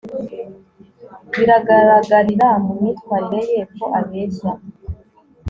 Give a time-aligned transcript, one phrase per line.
[1.31, 4.51] bigaragarira mu myitwarire ye ko abeshya